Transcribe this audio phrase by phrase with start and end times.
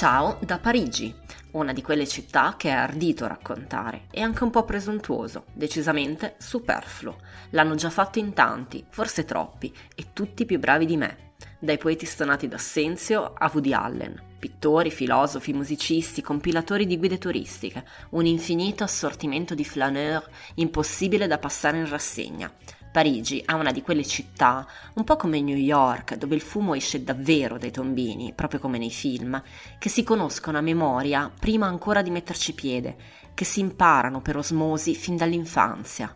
[0.00, 1.14] Ciao da Parigi,
[1.50, 7.18] una di quelle città che è ardito raccontare e anche un po' presuntuoso, decisamente superfluo.
[7.50, 11.34] L'hanno già fatto in tanti, forse troppi, e tutti più bravi di me.
[11.58, 18.24] Dai poeti stonati d'Assenzio a Woody Allen, pittori, filosofi, musicisti, compilatori di guide turistiche, un
[18.24, 22.50] infinito assortimento di flaneur impossibile da passare in rassegna.
[22.90, 27.04] Parigi è una di quelle città, un po' come New York, dove il fumo esce
[27.04, 29.40] davvero dai tombini, proprio come nei film,
[29.78, 32.96] che si conoscono a memoria prima ancora di metterci piede,
[33.32, 36.12] che si imparano per osmosi fin dall'infanzia,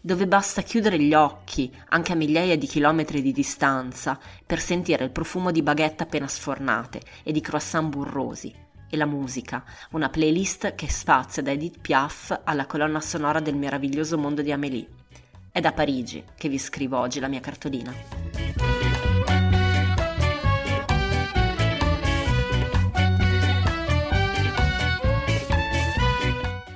[0.00, 5.10] dove basta chiudere gli occhi, anche a migliaia di chilometri di distanza, per sentire il
[5.10, 8.54] profumo di baguette appena sfornate e di croissant burrosi,
[8.88, 14.16] e la musica, una playlist che spazia da Edith Piaf alla colonna sonora del meraviglioso
[14.16, 14.95] mondo di Amélie.
[15.56, 17.90] È da Parigi che vi scrivo oggi la mia cartolina.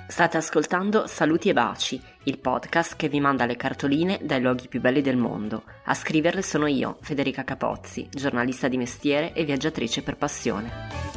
[0.08, 4.80] State ascoltando Saluti e Baci, il podcast che vi manda le cartoline dai luoghi più
[4.80, 5.64] belli del mondo.
[5.84, 11.09] A scriverle sono io, Federica Capozzi, giornalista di mestiere e viaggiatrice per passione.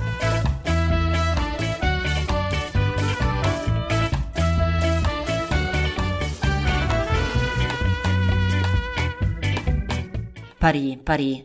[10.64, 11.44] Paris, Paris.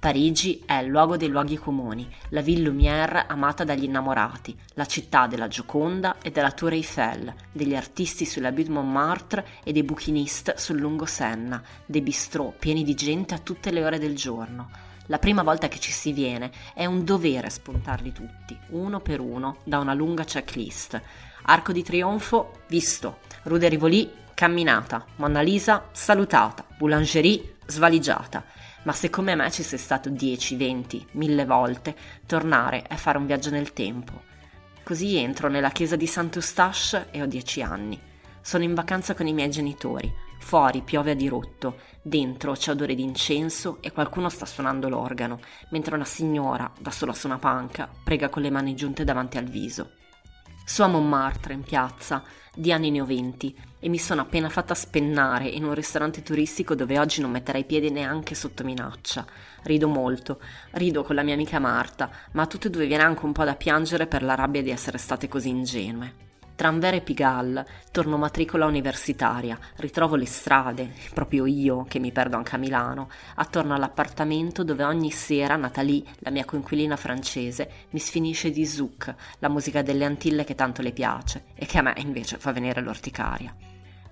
[0.00, 5.28] Parigi è il luogo dei luoghi comuni, la ville lumière amata dagli innamorati, la città
[5.28, 10.80] della Gioconda e della Tour Eiffel, degli artisti sulla Butte Montmartre e dei buchinist sul
[10.80, 14.70] lungo Senna, dei bistrò pieni di gente a tutte le ore del giorno.
[15.06, 19.58] La prima volta che ci si viene è un dovere spuntarli tutti, uno per uno,
[19.62, 21.00] da una lunga checklist.
[21.42, 23.18] Arco di Trionfo, visto.
[23.44, 25.04] Rue de Rivoli, camminata.
[25.18, 26.66] Monna Lisa, salutata.
[26.76, 28.44] Boulangerie, svaligiata.
[28.82, 33.26] Ma se come me ci sei stato 10, 20, 1000 volte, tornare è fare un
[33.26, 34.22] viaggio nel tempo.
[34.82, 38.00] Così entro nella chiesa di Sant'Eustache e ho 10 anni.
[38.40, 40.10] Sono in vacanza con i miei genitori.
[40.40, 45.40] Fuori piove a dirotto, dentro c'è odore di incenso e qualcuno sta suonando l'organo,
[45.70, 49.44] mentre una signora, da sola su una panca, prega con le mani giunte davanti al
[49.44, 49.96] viso.
[50.68, 52.22] Su a Montmartre, in piazza,
[52.54, 56.74] di anni ne ho venti, e mi sono appena fatta spennare in un ristorante turistico
[56.74, 59.24] dove oggi non metterei piede neanche sotto minaccia.
[59.62, 60.38] Rido molto,
[60.72, 63.44] rido con la mia amica Marta, ma a tutte e due viene anche un po'
[63.44, 66.27] da piangere per la rabbia di essere state così ingenue.
[66.58, 72.34] Tra Anvers e Pigalle torno matricola universitaria, ritrovo le strade, proprio io che mi perdo
[72.34, 78.50] anche a Milano, attorno all'appartamento dove ogni sera Nathalie, la mia coinquilina francese, mi sfinisce
[78.50, 82.38] di zouk, la musica delle Antille che tanto le piace e che a me invece
[82.38, 83.54] fa venire l'orticaria.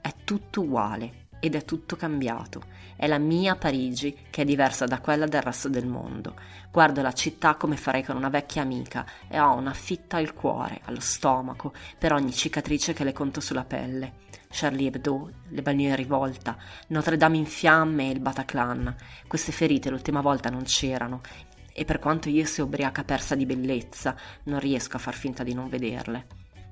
[0.00, 2.62] È tutto uguale, ed è tutto cambiato.
[2.97, 6.34] È la mia Parigi che è diversa da quella del resto del mondo.
[6.70, 10.80] Guardo la città come farei con una vecchia amica e ho una fitta al cuore,
[10.84, 14.24] allo stomaco, per ogni cicatrice che le conto sulla pelle.
[14.48, 16.56] Charlie Hebdo, le bagnole in rivolta,
[16.88, 18.94] Notre Dame in fiamme e il Bataclan.
[19.26, 21.20] Queste ferite l'ultima volta non c'erano
[21.78, 25.53] e per quanto io sia ubriaca persa di bellezza, non riesco a far finta di
[25.53, 26.26] non vederle.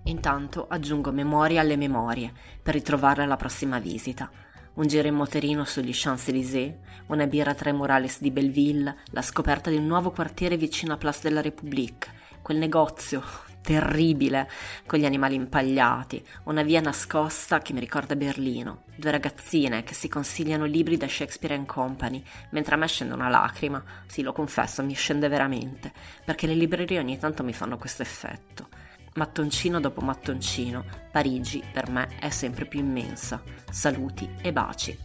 [0.04, 2.32] Intanto aggiungo memorie alle memorie
[2.62, 4.30] per ritrovarle alla prossima visita
[4.74, 6.74] un giro in motorino sugli Champs-Élysées,
[7.06, 10.96] una birra tra i murales di Belleville, la scoperta di un nuovo quartiere vicino a
[10.96, 12.10] Place de la République,
[12.42, 13.22] quel negozio
[13.62, 14.48] terribile
[14.84, 20.08] con gli animali impagliati, una via nascosta che mi ricorda Berlino, due ragazzine che si
[20.08, 24.94] consigliano libri da Shakespeare Company, mentre a me scende una lacrima, sì lo confesso, mi
[24.94, 25.92] scende veramente,
[26.24, 28.83] perché le librerie ogni tanto mi fanno questo effetto
[29.14, 33.42] mattoncino dopo mattoncino, Parigi per me è sempre più immensa.
[33.70, 34.98] Saluti e baci.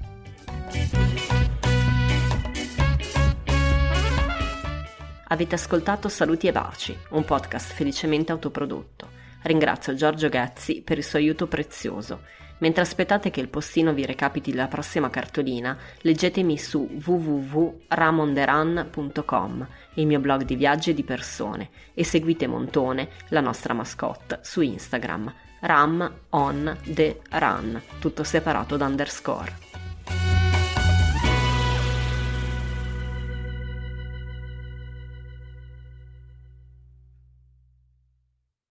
[5.32, 9.18] Avete ascoltato Saluti e Baci, un podcast felicemente autoprodotto.
[9.44, 12.24] Ringrazio Giorgio Ghezzi per il suo aiuto prezioso.
[12.60, 20.20] Mentre aspettate che il postino vi recapiti la prossima cartolina, leggetemi su www.ramonderan.com, il mio
[20.20, 26.14] blog di viaggi e di persone, e seguite Montone, la nostra mascotte, su Instagram, ram
[26.30, 29.69] on the run, tutto separato da underscore.